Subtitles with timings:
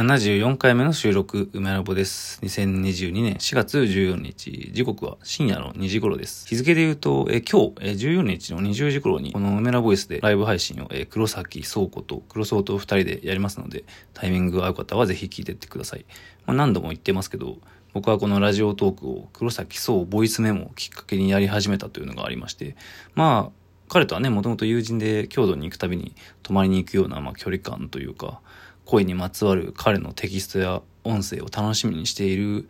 [0.00, 2.40] 74回目の収録、梅ラボです。
[2.42, 6.48] 2022年4月14日、時刻は深夜の2時頃です。
[6.48, 13.84] 日付で言うと、え今日、え14日の20時頃に、この梅ラボイスでライブ配信を、え黒崎倉庫と黒荘と2人でやりますので、
[14.14, 16.06] タイミングが合う方はぜひ聞いてってください。
[16.46, 17.58] まあ、何度も言ってますけど、
[17.92, 22.74] 僕はこのラジオトークを黒崎総ボイスメモをきっかけにやり始めたというのがありまして、
[23.14, 23.60] まあ、
[23.90, 28.40] 彼とはね、もともと友人で郷土に行くたびに泊まりに行くような、まあ、距離感というか、
[28.84, 32.68] 声にまつわる彼のテキストや音声を楽しみにしている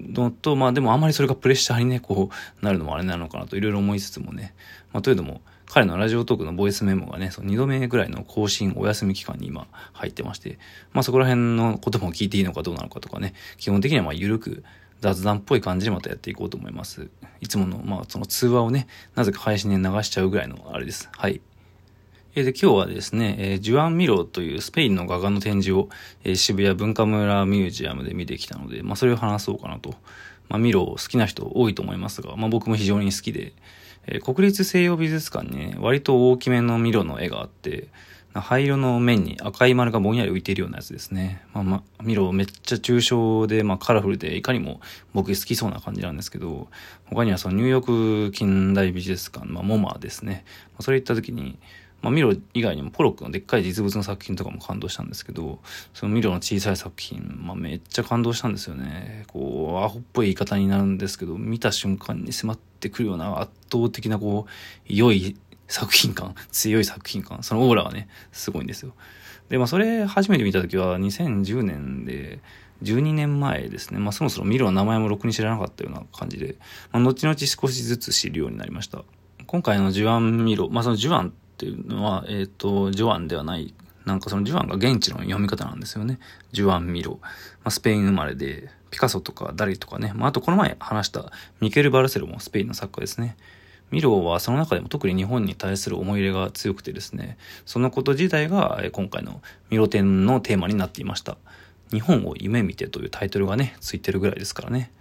[0.00, 4.54] のと、まあでもあんまりそれがプレッシャーにね、こうなるのもあれなのかなといろいろ思いつつもね、
[4.92, 10.58] まあというのも、彼のラジオトークのボイスメモがね、その2度目ぐらいの更新お休み期間に今入ってまして、
[10.92, 14.64] まあそこら辺のことも聞いていいのかどうなのかとかね、基本的にはまあ緩く
[15.00, 17.10] 雑談っぽい感じでまたやっていこうと思います。
[17.40, 21.08] いつもの、まあその通話をね、なぜか配信で流しちゃうぐらいのあれです。
[21.12, 21.40] はい。
[22.38, 25.88] えで、今日はですね、えー、ジュアン・ミロというスペインの画家の展示を、
[26.22, 29.94] えー、渋谷文化村ミュージアムで見てきたので、まあ、それを話そうかなと。
[30.48, 33.52] まあ、ミロ好きな人多いと思いますが、まあ、僕も非常に好きで、
[34.06, 37.88] えー、国立西洋美術館にね、割と大きめのミロの絵があって、
[38.34, 41.42] 灰色の面に赤い丸がぼんやり浮いているようなやつですね。
[41.54, 44.80] まあ、まあ、ミロめっちゃ抽象で、まあ、カラフルで、いかにも
[45.12, 46.68] 僕好きそうな感じなんですけど、
[47.06, 50.44] 他にはそのニューヨーク近代美術館、まあ、モマですね。
[50.76, 51.58] まそれ行った時に、
[52.00, 55.58] まあ、ミロ以外にもポロックのでっかい実物の作品とかも感動したんですけど、
[55.94, 59.24] そのミロの小さい作品、まあ、めっちゃ感動したんですよね。
[59.28, 64.50] こう、アホっぽい言い方になるんですけど、見た瞬間に迫ってくるような圧倒的なこう、
[64.86, 68.94] 良い作品感、強い作品感、そのオーラがね、すごいんですよ。
[69.48, 72.40] で、まあ、それ初めて見た時は2010年で、
[72.82, 73.98] 12年前ですね。
[73.98, 76.56] まあ、そもそもミロの名前もろくに知らなかったような感じで、
[76.92, 79.02] まあ、後々少しずつ知るようになりました。
[79.46, 86.20] 今回のジュアン・ミロ、まあ、そのジュアンっていうのは、えっ、ー、と、ジョアンではない、なんかそのジュアンが現地の読み方なんですよね。
[86.52, 87.18] ジュアン・ミロ。
[87.20, 87.28] ま
[87.64, 93.36] あ、スペイン生まれで、ピカソとかダリとかね、まあ、あとこの前話したミケル・バルセロもスペインの作家ですね。
[93.90, 101.36] ミロはその中でも特に日本に対する思い入れが強くてですね、そのこと自体が今回のミロ展のテーマになっていました。
[101.90, 104.92] 日本を夢見てというタイトルがね、ついてるぐらいですからね。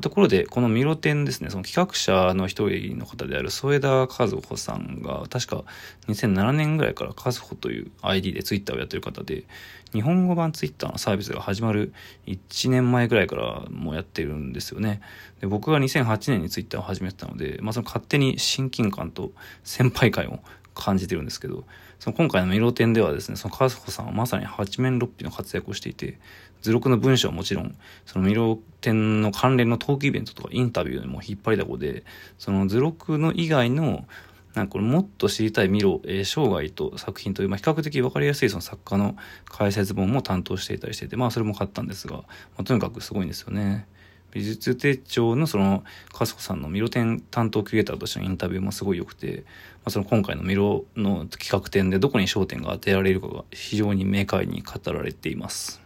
[0.00, 5.64] ところで、このミロ展ですね、その企画者の一人の方である添田和穂さんが、確か
[6.08, 9.44] 2007年ぐらいから和穂という ID でツイッターをやってる方で、
[9.92, 11.92] 日本語版ツイッターのサービスが始まる
[12.26, 15.00] 1年前ぐらいからもうやってるんですよね。
[15.40, 19.30] で僕が2008年にツイッターを始めてたので、まあ、その勝手に親近感と
[19.62, 20.40] 先輩感を
[20.74, 21.64] 感じてるんですけど、
[22.00, 26.18] その今回のミロ展ではですね、その和穂さんはまさに八面六臂の活躍をしていて、
[26.64, 27.76] 図録の文章はもちろん、
[28.06, 32.04] そのミロ展の関連のトークイベントとかインタビューにも引っ張りだこで、
[32.38, 34.06] その図録の以外の、
[34.54, 39.14] なんかこれもっと知りたいミロ、えー、生涯と作品という、まあ、比較的わかりやすいその作家の
[39.44, 42.24] 解説本も担当していたりしてて、まあそれも買ったんですが、ま
[42.60, 43.86] あ、とにかくすごいんですよね。
[44.32, 55.83] 美術手帳のその、カスコさんのミロ展担当クリエイターとしてのインタビューもすごい良くて、まあ、その今回のミロの企画展でどこに焦点が当てられるかが非常に明快に語られています。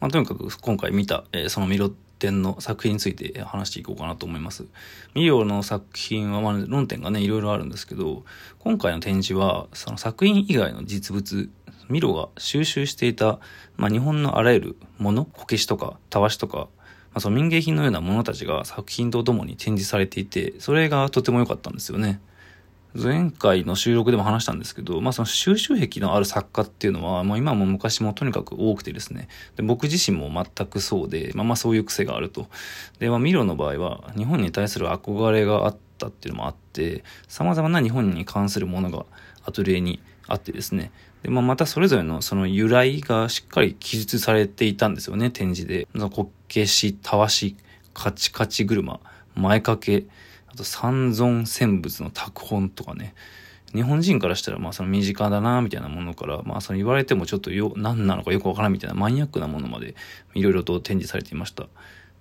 [0.00, 4.66] まあ、とにかく今回見た、えー、そのミロ展の作品について話していこうかなと思います。
[5.14, 8.24] ミロの作品は、まあ、論点がね、いろいろあるんですけど、
[8.58, 11.50] 今回の展示は、その作品以外の実物、
[11.88, 13.38] ミロが収集していた、
[13.76, 16.66] まあ、日本のあらゆるもの、こけしとか、たわしとか、ま
[17.14, 22.20] あ、その民芸品のようなものたちが作品とともに展示されていて、それがとても良かったんですよね。
[22.94, 32.48] 前回の収録でも話したんですけど、まあその収集癖のある作家っていうのは、まあ今も昔もとにかく多くてですね、で僕自身も全くそうで、まあまあそういう癖があると。
[32.98, 39.04] で、まあミロの場合は、日本に対する憧れがあったっていうのもあって、様々な日本に関するものが
[39.44, 40.90] アトリエにあってですね、
[41.22, 45.88] で、まあ、またそれぞれのその由来がしっかり記述されていたんですよね、展示で。
[46.12, 47.56] こっけし、たわし、
[47.94, 49.00] カチカチ車、
[49.34, 50.06] 前掛け、
[50.50, 53.14] あと三尊戦仏の拓本とかね、
[53.74, 59.94] 日本人からしたら、まあその身近だな、みたいなものから、まあその言われてもちょっとよ、何なのかよくわからんみたいなマニアックなものまで、
[60.34, 61.66] いろいろと展示されていました。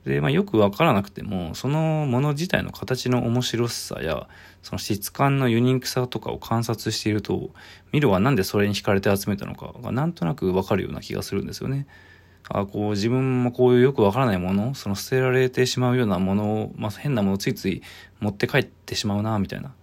[0.06, 4.28] で、まあよくわからなくても、そのもの自体の形の面白さや、
[4.62, 7.52] その質感のユニークさとかを観察していると、
[7.94, 11.88] ミロはなんでそれに惹かれて集めたのかがなんとなくわかるような気がするんですよね。
[12.50, 17.82] あこう自分もこういうよくわからないもの、その捨てられてしまうようなものを、まあ、変なものをついつい
[18.20, 19.74] 持って帰ってしまうな、みたいな。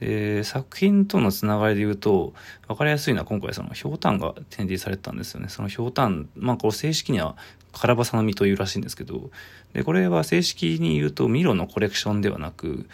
[0.00, 2.32] で、作品とのつながりで言うと、
[2.68, 5.48] わかりやすいのは今回そのひょうたんが展示されたんですよね。
[5.48, 7.36] そのひょうたん、まあこう正式には
[7.72, 9.30] カラバサの実というらしいんですけど、
[9.72, 12.88] で、これは正式に言うとミロのコレクションではなく、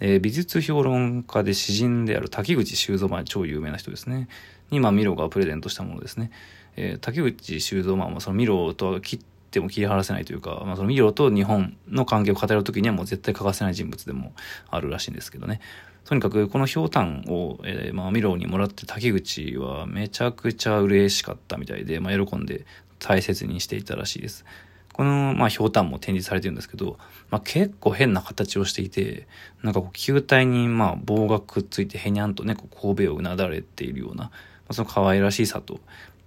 [0.00, 4.28] えー、美術評論家で詩人である滝口修造、まあ超有名な人ですね。
[4.70, 6.30] に、まあミロがプレゼントしたものですね。
[6.76, 9.20] えー、竹内修造、まあ、そのミロとは切っ
[9.50, 14.32] ても切り離せないというか、まあ、そのミロと日本の関係を語る時にはもう絶対欠かせない人物でも
[14.70, 15.60] あるらしいんですけどね。
[16.04, 22.66] とにかくこのひょうたんを、えー、まあ、ミロにもらって竹口はめちゃくちゃ嬉しかったみたいで、まあ、喜んで
[22.98, 24.44] 大切にしていたらしいです。
[24.92, 26.98] この、まあ、ひょうたんも展示されてるんですけど、
[27.30, 29.28] まあ、結構変な形をしていて、
[29.62, 34.30] なんかこう、球体に、まあ、棒がくっついて、へにゃんとね、こう、神戸をうなだれているような、ま
[34.68, 35.80] あ、その可愛らしさと、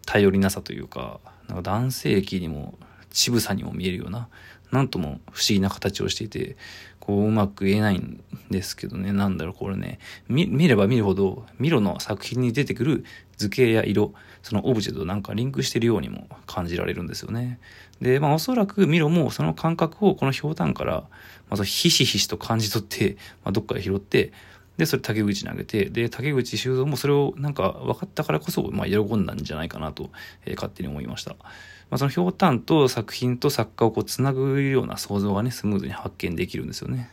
[0.06, 2.78] 頼りなさというか、なんか男性器にも、
[3.12, 4.28] 渋さにも見えるような、
[4.72, 6.58] なんとも不思議な形をしていて、
[7.00, 13.06] こう、うまく言えないんですけどね、なんだろう、これね、見、れば見るほど、ミロの作品に出てくる
[13.38, 17.60] 図形や色、そのオブジェとなんかリンクしてるようにも感じられるんですよね。
[18.02, 21.04] で、まあおそらくミロもその感覚をこのひょうたんから、
[21.50, 24.32] まずひしひしと感じ取って、まあ、どっかで拾って、
[24.78, 30.10] で、それ竹口にあげて、で、竹口修造もそれをなんか分かったからこそ、まあ喜んだんじゃないかなと、
[30.46, 31.36] えー、勝手に思いました。
[31.90, 37.10] まあ、そのひょうたんと作品と作家をこうつなぐような想像がね、スムーズに発見できるんですよね。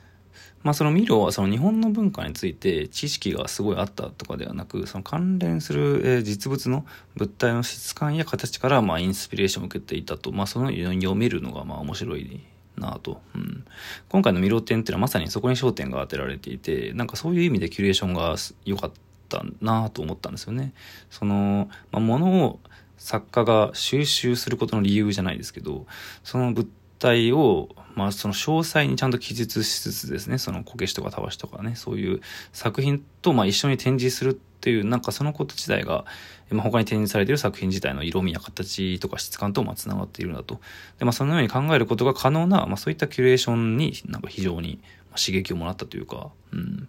[0.63, 6.85] まあそのミロはその日本の文化について知識がすごいあったとかではなく、その関連する実物の
[7.17, 12.41] 物体の質感や形からまあインスピレーションを受けていたと、まあその読めるのがまあ面白い
[12.81, 13.65] なと、うん。
[14.09, 18.93] 今回のミロ展っていうのはまさにそこに焦点が当てられていて、なんかそういう意味でキュレーションが良かっ
[19.29, 20.73] たなと思ったんですよね。
[21.11, 22.61] その、まあ、物を
[22.97, 25.87] 作家が収集することの理由じゃないですけど、
[26.25, 26.69] その物
[26.99, 32.21] 体を、まあその詳細にちゃんと記述しつつですね、そのこけしとかたわしとかね、そういう
[32.53, 36.05] 作品とまあ一緒に展示するっていう、なんかそのこと自体が、
[36.51, 40.61] まあ、他に展示されている作品自体の色味や形とか質感とまあ繋がっているんだと。
[40.99, 44.81] で、まあそのように考えることが可能な、まあそういったキュレーションになんか非常に
[45.17, 46.89] 刺激をもらったというか、うん。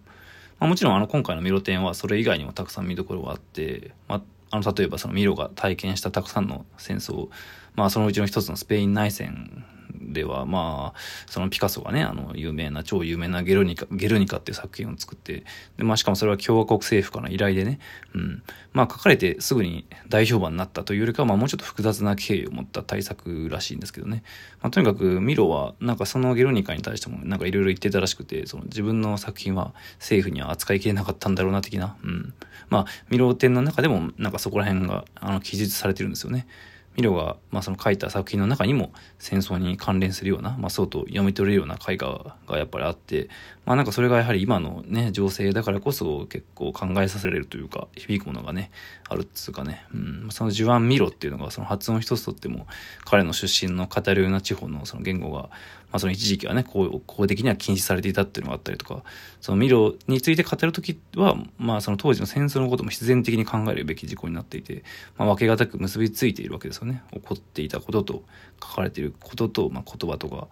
[0.58, 7.28] まあもちろんあの今回のミロ展はそれ以外にもたくさん見どころがあって、まああの例えばそのミロが体験したたくさんの戦争、
[7.74, 9.64] まあそのうちの一つのスペイン内戦
[10.12, 15.44] では、まあ、そのピカソがね、あの、有名な、超有名なゲルニカ、ゲルニカっていう作品を作って、
[15.76, 17.78] で、まあ、しかもそれは共和国政府からの依頼でね、
[18.14, 18.42] うん。
[18.72, 24.22] まあ、書かれてすぐに大評判になったというよりかは、まあ、もうちょっと複雑な経緯を持った対策らしいんですけどね。
[24.60, 32.34] まあ、とにかく、ミロは、なんかそのゲルニカに対しても、なんかいろいろ言ってたらしくて、その自分の作品は政府には扱いきれなかったんだろうな、的な、うん。
[32.68, 36.46] まあ、ミロ展の中でも、なんかそこら辺が、あの、記述されてるんですよね。
[36.96, 43.28] ミロが、まあ、その書いた作品の中にも戦争に関連するような、まあ、そうと読み取れるような絵画がやっぱりあって、
[43.64, 48.70] まあ、なんかそれがやはり今のね、情勢だからこそ結構考えさせられるというか、響くものがね、
[49.08, 52.66] あるっつうかね、うん、そのジュアン・ミロっていうのがその発音一つとっても、
[53.04, 55.48] 彼の出身のカタルーナ地方のその言語が、
[55.92, 59.04] まあ、その一時期はね、公的には禁止されていたっていうのがあったりとか、
[59.42, 64.84] そのミロについて語るときは、まあその当時の戦争のことも必然的に考えるべき事項になっていて、
[65.18, 67.02] まあ分けがたく結びついているわけですよね。
[67.12, 68.24] 起こっていたことと
[68.62, 70.48] 書かれていることと、まあ言葉とか、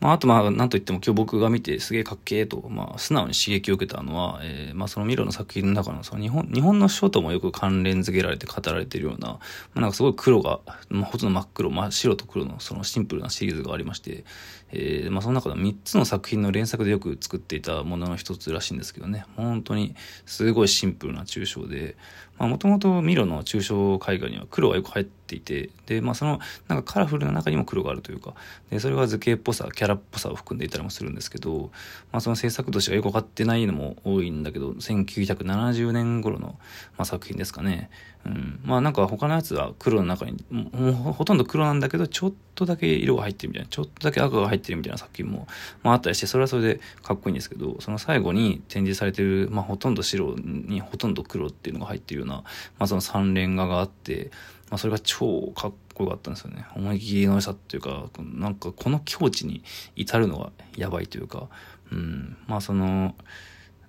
[0.00, 9.38] まあ、あとまあ、なんといっても今日僕が見てすげえかっけえと、まあ、素直に刺激を受けたのは、えー、まあ、そのミロの作品の中の、その日本、日本の書ともよく関連付けられて語られているような、ま
[9.76, 14.24] あ、なんかすごい黒が、まあ、ほとんど真っ黒、真っ白と黒のそのシンプルなシリーズがありまして、
[14.70, 19.96] えー、まあ、その中で3つの作品の連作でよく作っていたものの一つらしいんですけどね、本当に
[20.26, 21.96] すごいシンプルな抽象で、
[22.46, 26.38] もともとミロの抽象絵画には黒がよく入っていて、で、まあ、その、
[26.68, 28.34] なんかカラフルな中にも黒があるというか、
[28.70, 31.70] で、それは図形っぽさ、キャラっぽさを含んでいたりもするんですけど、
[32.12, 36.58] まあ、その制作としてはよくわかってないのも多いんだけど、1970年頃の、
[36.96, 37.90] まあ、作品ですかね。
[38.24, 38.60] うん。
[38.64, 45.46] まあ、なんか他のやつは黒の中に、もうほとんど黒なんだけど、ちょっとだけ色が入ってるみたいな、ちょっとだけ赤が入ってるみたいな作品も、
[45.82, 52.44] まあ、あったりして、それはそれでかっこいいんですけど、その最後に展示されてる、まあ、ほとんど白にほとんど黒っていうのが入ってるような、ま
[52.80, 54.30] あ、その三連画があって、
[54.70, 56.66] まあ、それが超かっこよかったんですよね。
[56.76, 59.62] 思い切りの良さっていうか、なんかこの境地に
[59.96, 61.48] 至るのがやばいというか、
[61.90, 63.14] うん、まあその、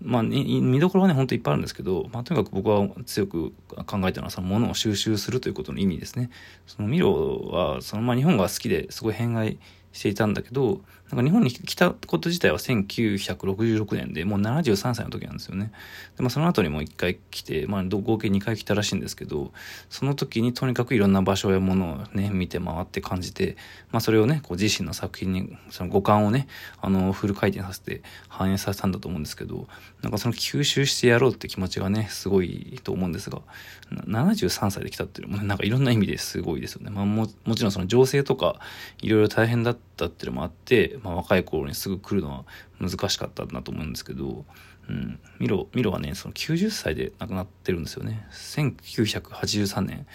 [0.01, 3.51] まあ、見どころはね、ほんといっぱいあるんですけど、まあ、とにかく僕は強く
[3.86, 6.29] 考えたのは、そのものを収集するということの意味ですね。
[6.67, 9.58] そのミロは、そのまあ日本が好きですごい変外
[9.91, 15.72] していたんだけど、なんか日本に来たこと自体は1966年で、もう73歳の時なんですよね。
[16.17, 19.51] で、まあその後にもう一回来て、まあ合計2回来たらしいんですけど、
[19.89, 23.58] その時にとにかくいろんな場所やものをね、見て回って感じて、
[23.91, 26.48] まあそれをね、こう自身の作品に、その五感をね、
[26.79, 29.67] あの、フル回転させて反映させたんだと思うんですけど、
[30.03, 33.41] なんかその吸収してやろうって気持ちがね、すごいと思うんですが、
[33.89, 36.91] 73歳で来たっていうのも、ね、なんかいろんな意味ですごいですよね。
[36.91, 38.60] まあも、もちろんその情勢とか、
[39.01, 42.45] いろいろ大変だったっていうのもあって、まあ、若い頃にすぐ来るのは
[42.79, 44.45] 難しかったんだと思うんですけど、
[44.89, 48.25] うん、ミロ、ミロはね、その90歳で亡くなってるんですよね。
[48.31, 50.07] 1983年。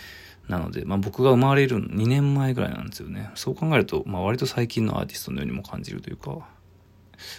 [0.49, 3.31] なので、まあ僕が生まれる2年前ぐらいなんですよね。
[3.35, 6.47] そう考えると、まあ割と最近のアーティストのようにも感じるというか、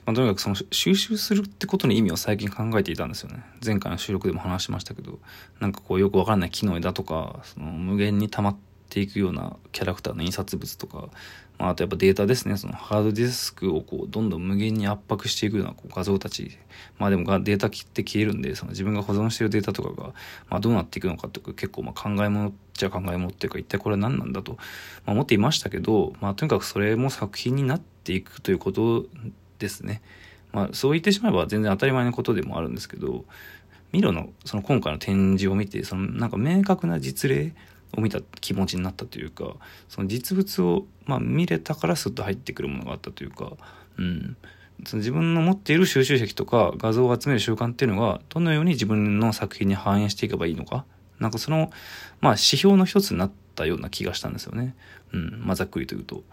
[0.05, 3.44] まあ、とにかくその収集するってことの意味を最近考えていたんですよね。
[3.63, 5.20] 前回の収録でも話しましたけど、
[5.60, 11.10] なんかこうよくわからない木の枝とか、その無限に溜まってていくようなキャラクターの印刷物とか、
[11.58, 12.58] まあ、あとやっぱデータですね。
[12.58, 16.58] そのハードディスクをこうどんどん無限に圧迫していくようなこう画像たち。
[16.98, 20.13] まあでもデータ切って消えるんで、その自分が保存しているデータとかが、
[20.50, 24.58] まあどうなっていくのかとか結構まあ考え物っちゃ考え物っていうか一体これは何なんだと、ま
[25.08, 29.06] あ、思っていましたけど、まあとにかくそれも作品になっていくということ
[29.60, 30.01] ですね。
[30.51, 33.24] まあそう言ってしまえば全然当たり前のことでもあるんですけど、
[33.94, 37.54] ミロのその今回の展示を見て、そのなんか明確な実例
[37.96, 39.56] を見た気持ちになったというか
[39.90, 43.54] その実物を、まあ、見れたからスッと入ってくるものがあったというか、
[43.98, 44.38] うん、
[44.86, 50.86] その自分の持っている収集癖とか画像を集める習慣っていうのがどのように自分の作品に反映していけばいいのか
[51.20, 51.72] なんかその、
[52.22, 54.75] まあ、指標の一つになったような気がしたんですよね。
[55.14, 56.24] うん、まあ、ざっくりと言うと。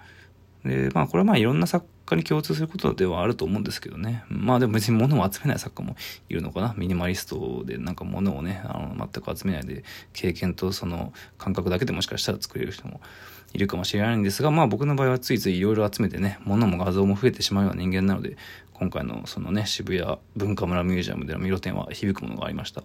[0.64, 4.24] で、まあこれはまあいろんな作家に共通することではあると思うんですけどね。
[4.28, 5.96] まあでも別に物を集めない作家も
[6.28, 6.74] いるのかな。
[6.76, 13.00] ミニマリストでなんか物をね、あの全く集めないで経験とその感覚だけでもしかしたら作れる人も
[13.52, 18.36] いるかもしれないんですが、まあ僕の場合はついついいろいろ集めてね、物も画像も増えてしまうような人間なので、
[18.82, 22.82] 今回のそのね、渋谷文化村ミュージアムでのミロ展は響くものがありました。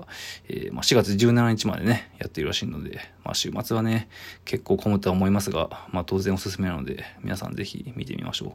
[0.47, 4.07] えー、まあ4月17日までね、やっているらしいので、まあ週末はね、
[4.45, 8.51] 結構混むとは思いますが、まあ当然おすすめなので、皆さんぜひ見てみましょう。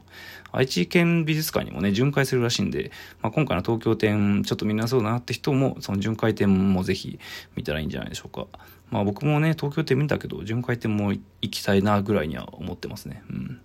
[0.53, 7.19] 愛知県美術館にもね、巡回するらしいんで、まあ今回の東京展、ちょっとみんなそうだなって人も、その巡回展もぜひ
[7.57, 8.47] 見たらいいんじゃないでしょうか。
[8.89, 13.23] まあ僕もね、東京って見たけど、巡回展も行きたいなぐらいには思ってますね。
[13.29, 13.61] うん。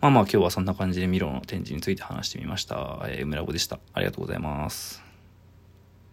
[0.00, 3.02] まあまあ今日はそんな感じでミロの展示について話してみました。
[3.06, 3.78] えー、梅ラボでした。
[3.94, 5.05] ありがとうございます。